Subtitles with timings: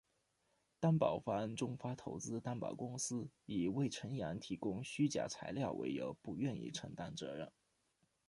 [0.79, 7.51] 担保方中发投资担保公司以魏辰阳提供虚假材料为由不愿意承担责任。